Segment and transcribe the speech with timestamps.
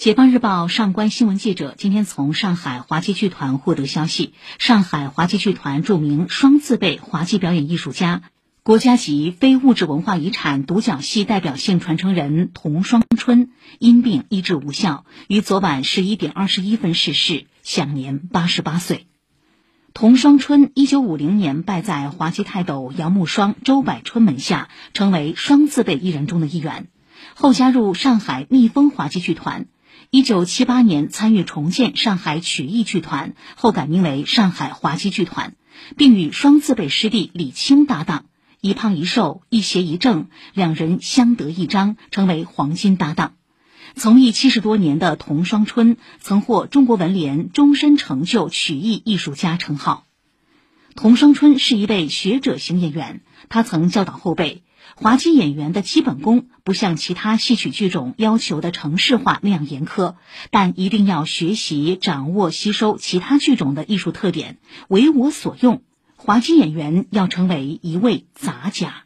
[0.00, 8.22] 解放日报上官新闻记者今天从上海滑稽剧团获得消息，上海滑稽剧团著名双字辈滑稽表演艺术家、
[8.62, 19.06] 国家级非物质文化遗产独角戏代表性传承人童双春因病医治无效，于昨晚十一点二十一分逝世，享年八十八岁。
[19.92, 26.88] 童双春一九五零年拜在滑稽泰斗杨慕双、周柏春门下，成为双字辈艺人中的一员，
[27.34, 29.66] 后加入上海蜜蜂滑稽剧团。
[30.08, 35.54] 一九七八年参与重建上海曲艺剧团，后改名为上海滑稽剧团，
[35.96, 38.24] 并与双字辈师弟李青搭档，
[38.60, 43.34] 一胖一瘦，一邪一正，两人相得益彰，成为黄金搭档。
[43.94, 50.06] 从艺七十多年的童双春，曾获中国文联终身成就曲艺艺术家称号。
[50.96, 54.62] 童双春是一位学者型演员，他曾教导后辈。
[54.96, 60.14] 滑稽演员的基本功不像其他戏曲剧种要求的城市化那样严苛，
[60.50, 65.82] 但一定要学习、掌握、吸收其他剧种的艺术特点，为我所用。
[66.16, 69.04] 滑稽演员要成为一位杂家。